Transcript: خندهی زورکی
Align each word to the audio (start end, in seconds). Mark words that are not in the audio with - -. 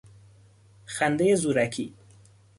خندهی 0.85 1.35
زورکی 1.35 1.93